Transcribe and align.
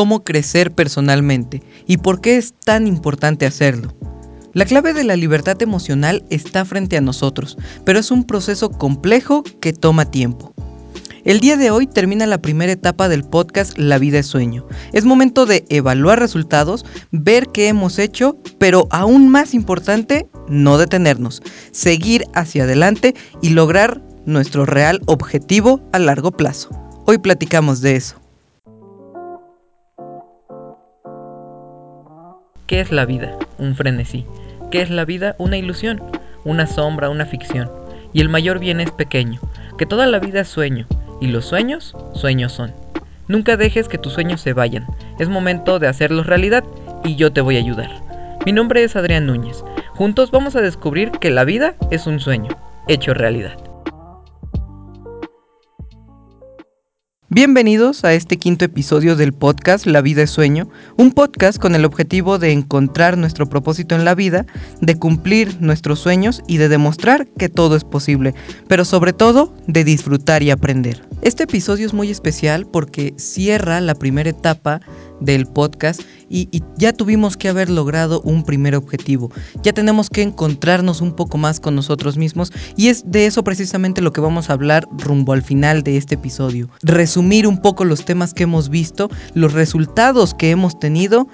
cómo 0.00 0.24
crecer 0.24 0.72
personalmente 0.72 1.62
y 1.86 1.98
por 1.98 2.22
qué 2.22 2.38
es 2.38 2.54
tan 2.54 2.86
importante 2.86 3.44
hacerlo. 3.44 3.92
La 4.54 4.64
clave 4.64 4.94
de 4.94 5.04
la 5.04 5.14
libertad 5.14 5.60
emocional 5.60 6.24
está 6.30 6.64
frente 6.64 6.96
a 6.96 7.02
nosotros, 7.02 7.58
pero 7.84 7.98
es 7.98 8.10
un 8.10 8.24
proceso 8.24 8.70
complejo 8.70 9.42
que 9.60 9.74
toma 9.74 10.10
tiempo. 10.10 10.54
El 11.26 11.40
día 11.40 11.58
de 11.58 11.70
hoy 11.70 11.86
termina 11.86 12.26
la 12.26 12.40
primera 12.40 12.72
etapa 12.72 13.10
del 13.10 13.24
podcast 13.24 13.76
La 13.76 13.98
vida 13.98 14.20
es 14.20 14.26
sueño. 14.26 14.66
Es 14.94 15.04
momento 15.04 15.44
de 15.44 15.66
evaluar 15.68 16.18
resultados, 16.18 16.86
ver 17.10 17.48
qué 17.48 17.68
hemos 17.68 17.98
hecho, 17.98 18.38
pero 18.58 18.88
aún 18.90 19.28
más 19.28 19.52
importante, 19.52 20.30
no 20.48 20.78
detenernos, 20.78 21.42
seguir 21.72 22.24
hacia 22.32 22.62
adelante 22.64 23.14
y 23.42 23.50
lograr 23.50 24.00
nuestro 24.24 24.64
real 24.64 25.02
objetivo 25.04 25.82
a 25.92 25.98
largo 25.98 26.32
plazo. 26.32 26.70
Hoy 27.04 27.18
platicamos 27.18 27.82
de 27.82 27.96
eso. 27.96 28.19
¿Qué 32.70 32.78
es 32.78 32.92
la 32.92 33.04
vida? 33.04 33.36
Un 33.58 33.74
frenesí. 33.74 34.24
¿Qué 34.70 34.80
es 34.80 34.90
la 34.90 35.04
vida? 35.04 35.34
Una 35.38 35.56
ilusión, 35.56 36.00
una 36.44 36.68
sombra, 36.68 37.10
una 37.10 37.26
ficción. 37.26 37.68
Y 38.12 38.20
el 38.20 38.28
mayor 38.28 38.60
bien 38.60 38.78
es 38.78 38.92
pequeño, 38.92 39.40
que 39.76 39.86
toda 39.86 40.06
la 40.06 40.20
vida 40.20 40.42
es 40.42 40.48
sueño, 40.48 40.86
y 41.20 41.26
los 41.26 41.46
sueños, 41.46 41.96
sueños 42.14 42.52
son. 42.52 42.72
Nunca 43.26 43.56
dejes 43.56 43.88
que 43.88 43.98
tus 43.98 44.12
sueños 44.12 44.40
se 44.40 44.52
vayan. 44.52 44.86
Es 45.18 45.28
momento 45.28 45.80
de 45.80 45.88
hacerlos 45.88 46.28
realidad 46.28 46.62
y 47.02 47.16
yo 47.16 47.32
te 47.32 47.40
voy 47.40 47.56
a 47.56 47.58
ayudar. 47.58 47.90
Mi 48.46 48.52
nombre 48.52 48.84
es 48.84 48.94
Adrián 48.94 49.26
Núñez. 49.26 49.64
Juntos 49.96 50.30
vamos 50.30 50.54
a 50.54 50.60
descubrir 50.60 51.10
que 51.10 51.30
la 51.30 51.42
vida 51.42 51.74
es 51.90 52.06
un 52.06 52.20
sueño, 52.20 52.50
hecho 52.86 53.14
realidad. 53.14 53.58
Bienvenidos 57.32 58.02
a 58.04 58.12
este 58.12 58.38
quinto 58.38 58.64
episodio 58.64 59.14
del 59.14 59.32
podcast 59.32 59.86
La 59.86 60.00
vida 60.00 60.22
es 60.22 60.30
sueño, 60.30 60.68
un 60.96 61.12
podcast 61.12 61.60
con 61.60 61.76
el 61.76 61.84
objetivo 61.84 62.40
de 62.40 62.50
encontrar 62.50 63.16
nuestro 63.16 63.48
propósito 63.48 63.94
en 63.94 64.04
la 64.04 64.16
vida, 64.16 64.46
de 64.80 64.98
cumplir 64.98 65.56
nuestros 65.60 66.00
sueños 66.00 66.42
y 66.48 66.56
de 66.56 66.68
demostrar 66.68 67.28
que 67.38 67.48
todo 67.48 67.76
es 67.76 67.84
posible, 67.84 68.34
pero 68.66 68.84
sobre 68.84 69.12
todo 69.12 69.54
de 69.68 69.84
disfrutar 69.84 70.42
y 70.42 70.50
aprender. 70.50 71.06
Este 71.22 71.44
episodio 71.44 71.86
es 71.86 71.94
muy 71.94 72.10
especial 72.10 72.66
porque 72.66 73.14
cierra 73.16 73.80
la 73.80 73.94
primera 73.94 74.30
etapa 74.30 74.80
del 75.20 75.46
podcast 75.46 76.00
y, 76.28 76.48
ya 76.76 76.92
tuvimos 76.92 77.36
que 77.36 77.48
haber 77.48 77.68
logrado 77.68 78.22
un 78.22 78.44
primer 78.44 78.74
objetivo. 78.74 79.30
Ya 79.62 79.72
tenemos 79.72 80.08
que 80.08 80.22
encontrarnos 80.22 81.00
un 81.00 81.12
poco 81.12 81.36
más 81.36 81.60
con 81.60 81.74
nosotros 81.74 82.16
mismos 82.16 82.52
y 82.76 82.88
es 82.88 83.10
de 83.10 83.26
eso 83.26 83.44
precisamente 83.44 84.00
lo 84.00 84.12
que 84.12 84.20
vamos 84.20 84.48
a 84.48 84.54
hablar 84.54 84.88
rumbo 84.92 85.32
al 85.32 85.42
final 85.42 85.82
de 85.82 85.96
este 85.96 86.14
episodio. 86.14 86.70
Resumir 87.20 87.46
un 87.46 87.58
poco 87.58 87.84
los 87.84 88.06
temas 88.06 88.32
que 88.32 88.44
hemos 88.44 88.70
visto, 88.70 89.10
los 89.34 89.52
resultados 89.52 90.32
que 90.32 90.50
hemos 90.50 90.78
tenido 90.78 91.28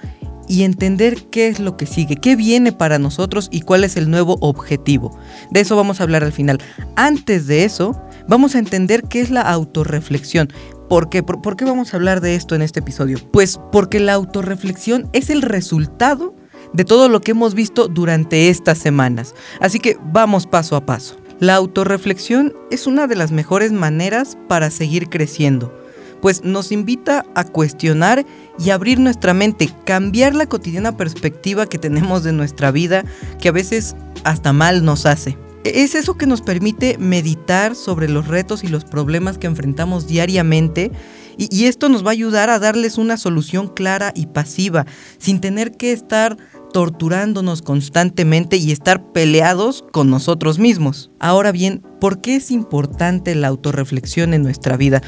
y 0.49 0.63
entender 0.63 1.29
qué 1.29 1.47
es 1.47 1.61
lo 1.61 1.77
que 1.77 1.85
sigue, 1.85 2.17
qué 2.17 2.35
viene 2.35 2.73
para 2.73 2.99
nosotros 2.99 3.47
y 3.53 3.61
cuál 3.61 3.85
es 3.85 3.95
el 3.95 4.09
nuevo 4.09 4.35
objetivo. 4.41 5.17
De 5.49 5.61
eso 5.61 5.77
vamos 5.77 6.01
a 6.01 6.03
hablar 6.03 6.25
al 6.25 6.33
final. 6.33 6.59
Antes 6.97 7.47
de 7.47 7.63
eso, 7.63 7.97
vamos 8.27 8.53
a 8.53 8.59
entender 8.59 9.03
qué 9.03 9.21
es 9.21 9.29
la 9.29 9.43
autorreflexión. 9.43 10.49
¿Por 10.89 11.07
qué? 11.07 11.23
¿Por, 11.23 11.55
qué 11.55 11.63
vamos 11.63 11.93
a 11.93 11.95
hablar 11.95 12.19
de 12.19 12.35
esto 12.35 12.53
en 12.53 12.63
este 12.63 12.81
episodio? 12.81 13.17
Pues 13.31 13.57
porque 13.71 14.01
la 14.01 14.15
autorreflexión 14.15 15.09
es 15.13 15.29
el 15.29 15.41
resultado 15.41 16.35
de 16.73 16.83
todo 16.83 17.07
lo 17.07 17.21
que 17.21 17.31
hemos 17.31 17.53
visto 17.53 17.87
durante 17.87 18.49
estas 18.49 18.77
semanas. 18.77 19.33
Así 19.61 19.79
que 19.79 19.97
vamos 20.11 20.47
paso 20.47 20.75
a 20.75 20.85
paso. 20.85 21.15
La 21.39 21.55
autorreflexión 21.55 22.55
es 22.71 22.87
una 22.87 23.05
de 23.05 23.15
las 23.15 23.31
mejores 23.31 23.71
maneras 23.71 24.35
para 24.47 24.71
seguir 24.71 25.07
creciendo, 25.07 25.71
pues 26.19 26.43
nos 26.43 26.71
invita 26.71 27.25
a 27.35 27.43
cuestionar 27.43 28.25
y 28.57 28.71
abrir 28.71 28.99
nuestra 28.99 29.35
mente, 29.35 29.69
cambiar 29.85 30.33
la 30.33 30.47
cotidiana 30.47 30.97
perspectiva 30.97 31.67
que 31.67 31.77
tenemos 31.77 32.23
de 32.23 32.33
nuestra 32.33 32.71
vida, 32.71 33.05
que 33.39 33.49
a 33.49 33.51
veces 33.51 33.95
hasta 34.23 34.51
mal 34.51 34.83
nos 34.83 35.05
hace. 35.05 35.37
Es 35.63 35.93
eso 35.93 36.17
que 36.17 36.25
nos 36.25 36.41
permite 36.41 36.97
meditar 36.97 37.75
sobre 37.75 38.09
los 38.09 38.27
retos 38.27 38.63
y 38.63 38.67
los 38.67 38.83
problemas 38.83 39.37
que 39.37 39.47
enfrentamos 39.47 40.07
diariamente 40.07 40.91
y, 41.37 41.65
esto 41.65 41.87
nos 41.87 42.03
va 42.03 42.09
a 42.09 42.13
ayudar 42.13 42.49
a 42.49 42.57
darles 42.57 42.97
una 42.97 43.15
solución 43.15 43.67
clara 43.67 44.11
y 44.15 44.25
pasiva, 44.25 44.87
sin 45.19 45.39
tener 45.39 45.77
que 45.77 45.91
estar 45.91 46.35
torturándonos 46.73 47.61
constantemente 47.61 48.57
y 48.57 48.71
estar 48.71 49.11
peleados 49.11 49.85
con 49.91 50.09
nosotros 50.09 50.59
mismos. 50.59 51.11
Ahora 51.19 51.51
bien, 51.51 51.81
¿por 51.99 52.21
qué 52.21 52.35
es 52.35 52.51
importante 52.51 53.35
la 53.35 53.47
autorreflexión 53.47 54.33
en 54.33 54.43
nuestra 54.43 54.77
vida? 54.77 55.01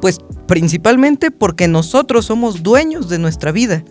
Pues 0.00 0.18
principalmente 0.46 1.30
porque 1.30 1.68
nosotros 1.68 2.26
somos 2.26 2.62
dueños 2.62 3.08
de 3.08 3.18
nuestra 3.18 3.52
vida. 3.52 3.84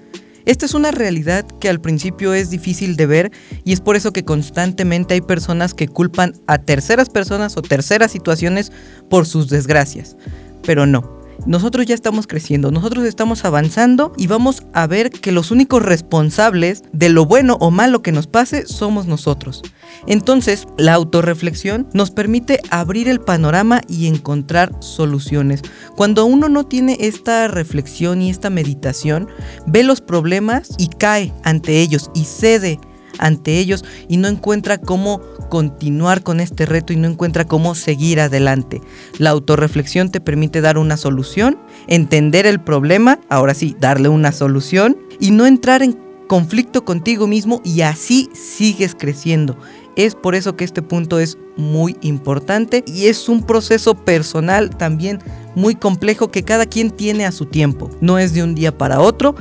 Esta 0.46 0.68
es 0.68 0.76
una 0.76 0.92
realidad 0.92 1.44
que 1.60 1.70
al 1.70 1.82
principio 1.82 2.36
es 2.36 2.52
difícil 2.52 2.96
de 2.96 3.08
ver 3.08 3.32
y 3.64 3.74
es 3.74 3.82
por 3.82 3.96
eso 3.96 4.14
que 4.14 4.24
constantemente 4.24 5.16
hay 5.16 5.22
personas 5.22 5.74
que 5.74 5.88
culpan 5.88 6.34
a 6.46 6.60
terceras 6.60 7.10
personas 7.10 7.58
o 7.58 7.64
terceras 7.64 8.12
situaciones 8.12 8.72
por 9.10 9.26
sus 9.26 9.50
desgracias. 9.50 10.16
Pero 10.62 10.86
no, 10.86 11.20
nosotros 11.46 11.86
ya 11.86 11.96
estamos 11.96 12.28
creciendo, 12.28 12.72
nosotros 12.72 13.06
estamos 13.06 13.46
avanzando 13.46 14.14
y 14.18 14.28
vamos 14.28 14.64
a 14.74 14.88
ver 14.88 15.10
que 15.12 15.32
los 15.32 15.52
únicos 15.52 15.84
responsables 15.84 16.84
de 16.92 17.10
lo 17.10 17.26
bueno 17.26 17.58
o 17.60 17.72
malo 17.72 18.02
que 18.02 18.12
nos 18.12 18.28
pase 18.28 18.66
somos 18.66 19.06
nosotros. 19.08 19.62
Entonces, 20.08 20.68
la 20.78 20.94
autorreflexión 20.94 21.88
nos 21.94 22.12
permite 22.12 22.60
abrir 22.70 23.08
el 23.08 23.20
panorama 23.20 23.82
y 23.88 24.08
encontrar 24.08 24.72
soluciones. 24.80 25.62
Cuando 25.96 26.26
uno 26.26 26.50
no 26.50 26.66
tiene 26.66 26.98
esta 27.00 27.48
reflexión 27.48 28.22
y 28.22 28.30
esta 28.30 28.50
meditación, 28.50 29.28
ve 29.68 29.84
los 29.84 30.02
problemas 30.02 30.70
y 30.78 30.88
cae 30.88 31.34
ante 31.44 31.82
ellos 31.82 32.10
y 32.14 32.26
cede 32.26 32.80
ante 33.20 33.58
ellos 33.60 33.84
y 34.08 34.18
no 34.18 34.28
encuentra 34.28 34.78
cómo 34.78 35.22
continuar 35.50 36.24
con 36.24 36.40
este 36.40 36.66
reto 36.66 36.94
y 36.94 36.98
no 36.98 37.08
encuentra 37.08 37.46
cómo 37.46 37.76
seguir 37.76 38.20
adelante. 38.20 38.82
La 39.18 39.32
autorreflexión 39.32 40.10
te 40.10 40.22
permite 40.22 40.62
dar 40.62 40.78
una 40.78 40.98
solución, 40.98 41.58
entender 41.88 42.46
el 42.46 42.60
problema, 42.60 43.20
ahora 43.30 43.54
sí, 43.54 43.76
darle 43.80 44.10
una 44.10 44.32
solución 44.32 44.98
y 45.20 45.32
no 45.32 45.46
entrar 45.46 45.82
en 45.82 45.98
conflicto 46.28 46.84
contigo 46.84 47.28
mismo 47.28 47.62
y 47.64 47.82
así 47.82 48.30
sigues 48.34 48.96
creciendo. 48.96 49.58
Es 49.96 50.14
por 50.14 50.36
eso 50.36 50.58
que 50.58 50.66
este 50.66 50.82
punto 50.82 51.20
es 51.20 51.38
muy 51.56 51.96
importante 52.02 52.84
y 52.86 53.08
es 53.08 53.30
un 53.30 53.44
proceso 53.44 53.96
personal 53.96 54.70
también 54.70 55.20
muy 55.56 55.76
complejo 55.76 56.32
que 56.32 56.44
cada 56.44 56.66
quien 56.66 56.92
tiene 56.92 57.26
a 57.26 57.32
su 57.32 57.46
tiempo. 57.46 57.90
No 58.02 58.20
es 58.20 58.34
de 58.34 58.44
un 58.44 58.56
día 58.56 58.78
para 58.78 59.00
otro, 59.00 59.36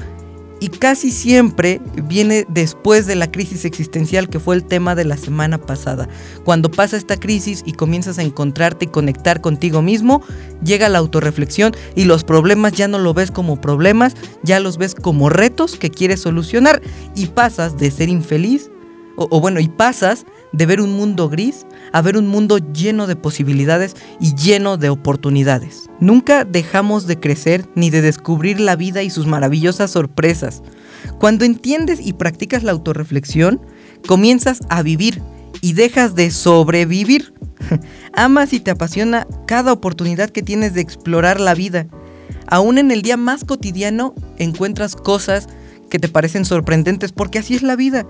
y 0.65 0.69
casi 0.69 1.11
siempre 1.11 1.79
viene 2.05 2.47
después 2.49 3.07
de 3.07 3.17
la 3.17 3.31
crisis 3.31 3.67
existencial 3.67 4.31
que 4.31 4.41
fue 4.41 4.55
el 4.55 4.65
tema 4.65 4.95
de 4.95 5.05
la 5.05 5.19
semana 5.19 5.59
pasada. 5.59 6.09
Cuando 6.43 6.71
pasa 6.71 6.97
esta 6.97 7.19
crisis 7.19 7.63
y 7.67 7.75
comienzas 7.75 8.19
a 8.19 8.23
encontrarte 8.23 8.87
y 8.87 8.89
conectar 8.89 9.43
contigo 9.43 9.83
mismo, 9.83 10.23
llega 10.65 10.89
la 10.89 11.01
autorreflexión 11.01 11.77
y 11.95 12.05
los 12.05 12.25
problemas 12.25 12.73
ya 12.73 12.89
no 12.89 12.99
lo 12.99 13.13
ves 13.13 13.31
como 13.31 13.61
problemas, 13.61 14.15
ya 14.43 14.59
los 14.59 14.79
ves 14.79 14.95
como 14.95 15.29
retos 15.29 15.77
que 15.77 15.91
quieres 15.91 16.21
solucionar 16.21 16.81
y 17.15 17.27
pasas 17.27 17.77
de 17.77 17.91
ser 17.91 18.09
infeliz, 18.09 18.71
o, 19.17 19.29
o 19.31 19.41
bueno, 19.43 19.61
y 19.61 19.69
pasas 19.69 20.25
de 20.55 20.67
ver 20.67 20.81
un 20.81 20.93
mundo 20.93 21.29
gris 21.29 21.67
a 21.93 22.01
ver 22.01 22.17
un 22.17 22.27
mundo 22.27 22.59
lleno 22.73 23.07
de 23.07 23.17
posibilidades 23.17 23.95
y 24.21 24.35
lleno 24.35 24.77
de 24.77 24.89
oportunidades. 24.89 25.91
Nunca 26.01 26.45
dejamos 26.45 27.07
de 27.07 27.19
crecer 27.19 27.69
ni 27.75 27.91
de 27.91 28.03
descubrir 28.03 28.61
la 28.61 28.77
vida 28.77 29.03
y 29.03 29.11
sus 29.11 29.27
maravillosas 29.27 29.91
sorpresas. 29.91 30.63
Cuando 31.19 31.45
entiendes 31.45 32.01
y 32.01 32.13
practicas 32.13 32.63
la 32.63 32.73
autorreflexión, 32.73 33.61
comienzas 34.07 34.61
a 34.71 34.83
vivir 34.83 35.23
y 35.61 35.73
dejas 35.73 36.15
de 36.15 36.31
sobrevivir. 36.31 37.35
Amas 38.15 38.53
y 38.53 38.61
te 38.61 38.71
apasiona 38.71 39.27
cada 39.47 39.73
oportunidad 39.73 40.31
que 40.31 40.43
tienes 40.43 40.75
de 40.75 40.81
explorar 40.81 41.41
la 41.41 41.55
vida. 41.55 41.87
Aún 42.47 42.79
en 42.79 42.91
el 42.91 43.03
día 43.03 43.17
más 43.17 43.45
cotidiano 43.45 44.15
encuentras 44.39 44.97
cosas 44.97 45.49
que 45.91 45.99
te 45.99 46.09
parecen 46.09 46.45
sorprendentes 46.45 47.13
porque 47.13 47.39
así 47.39 47.55
es 47.55 47.63
la 47.63 47.77
vida. 47.77 48.07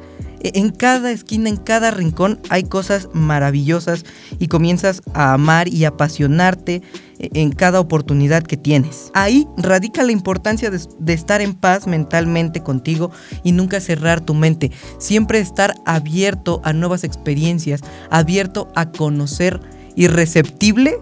En 0.53 0.71
cada 0.71 1.11
esquina, 1.11 1.49
en 1.49 1.57
cada 1.57 1.91
rincón 1.91 2.39
hay 2.51 2.65
cosas 2.65 3.09
maravillosas 3.15 4.05
y 4.39 4.49
comienzas 4.49 5.01
a 5.15 5.33
amar 5.33 5.69
y 5.69 5.87
apasionarte 5.87 6.83
e, 7.19 7.31
en 7.33 7.51
cada 7.51 7.81
oportunidad 7.81 8.43
que 8.43 8.59
tienes. 8.59 9.11
Ahí 9.15 9.47
radica 9.57 10.03
la 10.03 10.13
importancia 10.13 10.71
de, 10.71 10.81
de, 10.99 11.13
estar 11.15 11.41
en 11.41 11.55
paz 11.55 11.87
mentalmente 11.87 12.63
contigo 12.63 13.11
y 13.43 13.53
nunca 13.53 13.81
cerrar 13.81 14.21
tu 14.21 14.35
mente. 14.35 14.71
Siempre 14.99 15.39
estar 15.39 15.75
abierto 15.87 16.61
a 16.63 16.75
nuevas 16.75 17.05
experiencias, 17.05 17.81
abierto 18.11 18.69
a 18.75 18.91
conocer 18.91 19.61
y 19.97 20.09
receptible 20.09 20.99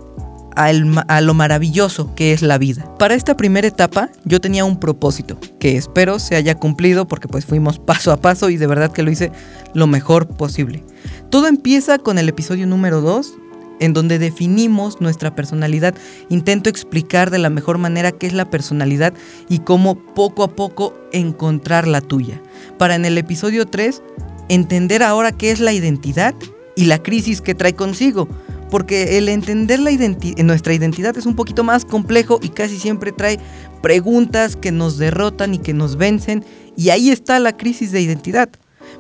a 0.57 1.21
lo 1.21 1.35
maravilloso 1.35 2.15
que 2.15 2.33
es 2.33 2.43
la 2.43 2.59
vida. 2.59 2.85
Para 2.99 3.15
esta 3.15 3.37
primera 3.37 3.67
etapa 3.67 4.11
yo 4.25 4.41
tenía 4.41 4.65
un 4.65 4.79
propósito 4.79 5.39
que 5.59 5.77
espero 5.77 6.19
se 6.19 6.37
haya 6.37 6.55
cumplido 6.55 7.07
porque 7.07 7.29
pues 7.29 7.47
fuimos 7.47 7.79
paso 7.87 8.13
a 8.13 8.17
paso 8.17 8.51
y 8.51 8.57
de 8.57 8.67
verdad 8.67 8.93
que 8.93 9.03
lo 9.03 9.11
hice 9.11 9.33
lo 9.75 9.87
mejor 9.87 10.29
posible. 10.29 10.85
Todo 11.31 11.47
empieza 11.47 11.99
con 11.99 12.19
el 12.19 12.29
episodio 12.29 12.67
número 12.67 13.01
2 13.01 13.35
en 13.81 13.95
donde 13.95 14.19
definimos 14.19 15.01
nuestra 15.01 15.35
personalidad. 15.35 15.95
Intento 16.29 16.71
explicar 16.71 17.31
de 17.31 17.39
la 17.39 17.51
mejor 17.51 17.79
manera 17.79 18.13
qué 18.13 18.29
es 18.29 18.33
la 18.33 18.49
personalidad 18.49 19.13
y 19.49 19.59
cómo 19.59 19.97
poco 20.15 20.45
a 20.45 20.55
poco 20.55 20.95
encontrar 21.13 21.89
la 21.89 22.01
tuya. 22.01 22.41
Para 22.79 22.95
en 22.95 23.05
el 23.05 23.19
episodio 23.19 23.67
3 23.67 24.01
entender 24.49 25.03
ahora 25.03 25.33
qué 25.33 25.51
es 25.51 25.59
la 25.59 25.73
identidad 25.73 26.35
y 26.77 26.85
la 26.85 27.03
crisis 27.03 27.41
que 27.41 27.55
trae 27.55 27.75
consigo. 27.75 28.29
Porque 28.73 29.19
el 29.19 29.29
entender 29.29 29.79
nuestra 30.43 30.75
identidad 30.75 31.17
es 31.17 31.27
un 31.27 31.37
poquito 31.37 31.63
más 31.63 31.85
complejo 31.85 32.41
y 32.43 32.49
casi 32.49 32.79
siempre 32.79 33.13
trae 33.13 33.39
preguntas 33.83 34.57
que 34.57 34.73
nos 34.73 34.97
derrotan 34.99 35.55
y 35.55 35.59
que 35.59 35.75
nos 35.75 35.97
vencen. 35.97 36.43
Y 36.75 36.89
ahí 36.89 37.11
está 37.11 37.39
la 37.39 37.57
crisis 37.57 37.93
de 37.93 38.01
identidad 38.01 38.49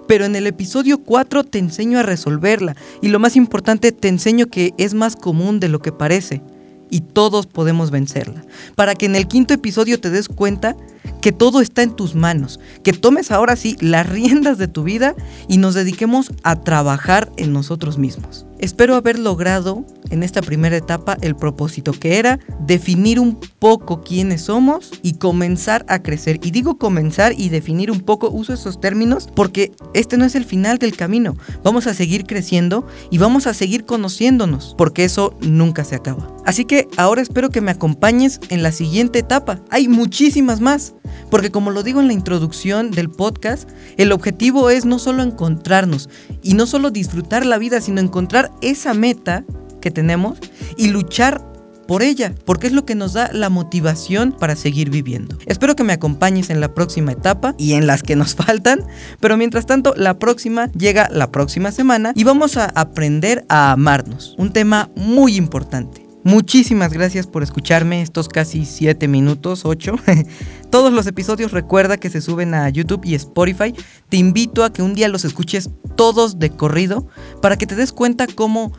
pero 0.08 0.24
en 0.24 0.36
el 0.36 0.46
episodio 0.46 0.98
4 0.98 1.44
te 1.44 1.58
enseño 1.58 1.98
a 1.98 2.02
resolverla 2.02 2.76
y 3.00 3.08
lo 3.08 3.18
más 3.18 3.36
importante 3.36 3.92
te 3.92 4.08
enseño 4.08 4.46
que 4.46 4.74
es 4.76 4.94
más 4.94 5.16
común 5.16 5.60
de 5.60 5.68
lo 5.68 5.80
que 5.80 5.92
parece 5.92 6.42
y 6.90 7.00
todos 7.00 7.46
podemos 7.46 7.90
vencerla. 7.90 8.44
Para 8.76 8.94
que 8.94 9.06
en 9.06 9.16
el 9.16 9.26
quinto 9.26 9.54
episodio 9.54 9.98
te 9.98 10.10
des 10.10 10.28
cuenta 10.28 10.76
que 11.22 11.32
todo 11.32 11.62
está 11.62 11.82
en 11.82 11.96
tus 11.96 12.14
manos, 12.14 12.60
que 12.84 12.92
tomes 12.92 13.30
ahora 13.30 13.56
sí 13.56 13.76
las 13.80 14.06
riendas 14.08 14.58
de 14.58 14.68
tu 14.68 14.82
vida 14.82 15.14
y 15.48 15.56
nos 15.56 15.74
dediquemos 15.74 16.30
a 16.42 16.60
trabajar 16.60 17.32
en 17.38 17.52
nosotros 17.52 17.96
mismos. 17.96 18.44
Espero 18.62 18.94
haber 18.94 19.18
logrado 19.18 19.84
en 20.10 20.22
esta 20.22 20.40
primera 20.40 20.76
etapa 20.76 21.18
el 21.20 21.34
propósito 21.34 21.90
que 21.90 22.20
era 22.20 22.38
definir 22.60 23.18
un 23.18 23.40
poco 23.58 24.02
quiénes 24.02 24.42
somos 24.42 24.92
y 25.02 25.14
comenzar 25.14 25.84
a 25.88 26.00
crecer. 26.00 26.38
Y 26.44 26.52
digo 26.52 26.78
comenzar 26.78 27.32
y 27.36 27.48
definir 27.48 27.90
un 27.90 28.00
poco, 28.02 28.30
uso 28.30 28.52
esos 28.52 28.80
términos 28.80 29.28
porque 29.34 29.72
este 29.94 30.16
no 30.16 30.24
es 30.24 30.36
el 30.36 30.44
final 30.44 30.78
del 30.78 30.96
camino. 30.96 31.34
Vamos 31.64 31.88
a 31.88 31.94
seguir 31.94 32.24
creciendo 32.24 32.86
y 33.10 33.18
vamos 33.18 33.48
a 33.48 33.54
seguir 33.54 33.84
conociéndonos 33.84 34.76
porque 34.78 35.04
eso 35.04 35.36
nunca 35.40 35.82
se 35.82 35.96
acaba. 35.96 36.32
Así 36.46 36.64
que 36.64 36.86
ahora 36.96 37.20
espero 37.20 37.50
que 37.50 37.60
me 37.60 37.72
acompañes 37.72 38.38
en 38.48 38.62
la 38.62 38.70
siguiente 38.70 39.18
etapa. 39.18 39.58
Hay 39.70 39.88
muchísimas 39.88 40.60
más. 40.60 40.94
Porque 41.30 41.50
como 41.50 41.70
lo 41.70 41.82
digo 41.82 42.00
en 42.00 42.06
la 42.06 42.12
introducción 42.12 42.90
del 42.90 43.10
podcast, 43.10 43.68
el 43.96 44.12
objetivo 44.12 44.70
es 44.70 44.84
no 44.84 44.98
solo 44.98 45.22
encontrarnos 45.22 46.08
y 46.42 46.54
no 46.54 46.66
solo 46.66 46.90
disfrutar 46.90 47.46
la 47.46 47.58
vida, 47.58 47.80
sino 47.80 48.00
encontrar 48.00 48.50
esa 48.60 48.94
meta 48.94 49.44
que 49.80 49.90
tenemos 49.90 50.38
y 50.76 50.88
luchar 50.88 51.52
por 51.86 52.02
ella, 52.02 52.32
porque 52.44 52.68
es 52.68 52.72
lo 52.72 52.84
que 52.84 52.94
nos 52.94 53.12
da 53.12 53.30
la 53.32 53.50
motivación 53.50 54.32
para 54.32 54.56
seguir 54.56 54.90
viviendo. 54.90 55.36
Espero 55.46 55.76
que 55.76 55.84
me 55.84 55.92
acompañes 55.92 56.50
en 56.50 56.60
la 56.60 56.72
próxima 56.72 57.12
etapa 57.12 57.54
y 57.58 57.72
en 57.74 57.86
las 57.86 58.02
que 58.02 58.16
nos 58.16 58.34
faltan, 58.36 58.80
pero 59.20 59.36
mientras 59.36 59.66
tanto 59.66 59.94
la 59.96 60.18
próxima 60.18 60.70
llega 60.72 61.08
la 61.10 61.30
próxima 61.30 61.72
semana 61.72 62.12
y 62.14 62.24
vamos 62.24 62.56
a 62.56 62.66
aprender 62.66 63.44
a 63.48 63.72
amarnos, 63.72 64.34
un 64.38 64.52
tema 64.52 64.90
muy 64.96 65.36
importante. 65.36 66.01
Muchísimas 66.24 66.92
gracias 66.92 67.26
por 67.26 67.42
escucharme 67.42 68.00
estos 68.00 68.28
casi 68.28 68.64
7 68.64 69.08
minutos, 69.08 69.64
8. 69.64 69.96
Todos 70.70 70.92
los 70.92 71.06
episodios 71.08 71.50
recuerda 71.50 71.96
que 71.96 72.10
se 72.10 72.20
suben 72.20 72.54
a 72.54 72.68
YouTube 72.68 73.04
y 73.04 73.14
Spotify. 73.16 73.74
Te 74.08 74.18
invito 74.18 74.62
a 74.62 74.72
que 74.72 74.82
un 74.82 74.94
día 74.94 75.08
los 75.08 75.24
escuches 75.24 75.70
todos 75.96 76.38
de 76.38 76.50
corrido 76.50 77.08
para 77.40 77.56
que 77.56 77.66
te 77.66 77.74
des 77.74 77.92
cuenta 77.92 78.26
cómo 78.26 78.72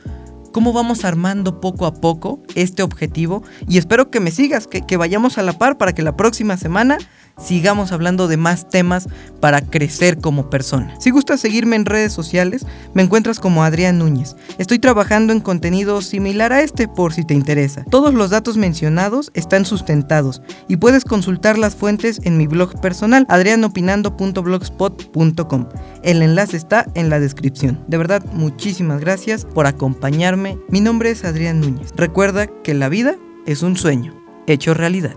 cómo 0.54 0.72
vamos 0.72 1.04
armando 1.04 1.60
poco 1.60 1.86
a 1.86 1.96
poco 1.96 2.42
este 2.56 2.84
objetivo 2.84 3.44
y 3.68 3.80
espero 3.80 4.12
que 4.12 4.20
me 4.20 4.30
sigas, 4.30 4.68
que, 4.68 4.82
que, 4.82 4.98
vayamos 4.98 5.40
a 5.40 5.42
la 5.42 5.58
par 5.58 5.80
para 5.80 5.94
que 5.94 6.04
la 6.04 6.16
próxima 6.16 6.58
semana 6.58 7.00
sigamos 7.38 7.92
hablando 7.92 8.28
de 8.28 8.38
más 8.38 8.70
temas 8.70 9.08
para 9.40 9.62
crecer 9.62 10.20
como 10.20 10.50
persona. 10.50 10.94
Si 11.00 11.10
gustas 11.10 11.40
seguirme 11.42 11.76
en 11.76 11.86
redes 11.86 12.14
sociales, 12.14 12.66
me 12.94 13.02
encuentras 13.04 13.40
como 13.40 13.64
Adrián 13.64 14.00
Núñez. 14.00 14.36
Estoy 14.58 14.80
trabajando 14.80 15.32
en 15.34 15.40
contenido 15.40 16.02
similar 16.02 16.52
a 16.54 16.62
este 16.62 16.88
por 16.88 17.14
si 17.14 17.24
te 17.24 17.34
interesa. 17.34 17.84
Todos 17.90 18.14
los 18.14 18.30
datos 18.30 18.58
mencionados 18.58 19.32
están 19.34 19.66
sustentados 19.66 20.42
y 20.68 20.78
puedes 20.78 21.04
consultar 21.06 21.58
las 21.58 21.76
fuentes 21.76 22.22
en 22.24 22.38
mi 22.38 22.46
blog 22.48 22.80
personal 22.82 23.26
adrianopinando.blogspot.com. 23.30 25.70
El 26.04 26.22
enlace 26.22 26.58
está 26.58 26.86
en 26.96 27.10
la 27.10 27.20
descripción. 27.20 27.84
De 27.88 27.98
verdad, 27.98 28.24
muchísimas 28.34 29.02
gracias 29.02 29.46
por 29.46 29.66
acompañarme. 29.68 30.58
Mi 30.70 30.82
nombre 30.82 31.12
es 31.12 31.24
Adrián 31.26 31.60
Núñez. 31.60 31.92
Recuerda 31.96 32.48
que 32.64 32.74
la 32.74 32.90
vida 32.90 33.16
es 33.46 33.62
un 33.64 33.78
sueño 33.78 34.14
hecho 34.48 34.74
realidad. 34.74 35.16